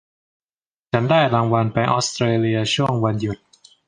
[0.91, 3.37] ฉันได้รางวัลไปออสเตรเลียช่วงวันหยุด